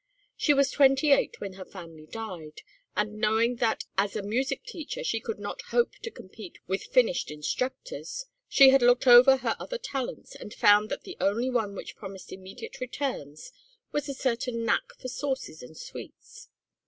She 0.35 0.55
was 0.55 0.71
twenty 0.71 1.11
eight 1.11 1.39
when 1.39 1.53
her 1.53 1.63
family 1.63 2.07
died, 2.07 2.63
and 2.95 3.19
knowing 3.19 3.57
that 3.57 3.83
as 3.99 4.15
a 4.15 4.23
music 4.23 4.63
teacher 4.63 5.03
she 5.03 5.19
could 5.19 5.37
not 5.37 5.61
hope 5.69 5.91
to 6.01 6.09
compete 6.09 6.57
with 6.65 6.85
finished 6.85 7.29
instructors, 7.29 8.25
she 8.49 8.69
had 8.71 8.81
looked 8.81 9.05
ever 9.05 9.37
her 9.37 9.55
other 9.59 9.77
talents 9.77 10.35
and 10.35 10.55
found 10.55 10.89
that 10.89 11.03
the 11.03 11.17
only 11.21 11.51
one 11.51 11.75
which 11.75 11.95
promised 11.97 12.31
immediate 12.31 12.79
returns 12.81 13.51
was 13.91 14.09
a 14.09 14.15
certain 14.15 14.65
knack 14.65 14.91
for 14.97 15.07
sauces 15.07 15.61
and 15.61 15.77
sweets. 15.77 16.49